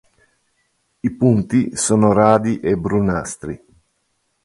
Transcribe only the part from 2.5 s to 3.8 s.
e brunastri.